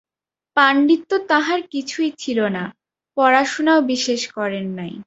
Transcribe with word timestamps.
পাণ্ডিত্য 0.57 1.11
তাঁহার 1.29 1.59
কিছুই 1.67 2.09
ছিল 2.17 2.39
না, 2.47 2.63
পড়াশুনাও 3.17 3.79
বিশেষ 3.83 4.21
করেন 4.31 4.65
নাই। 4.73 4.93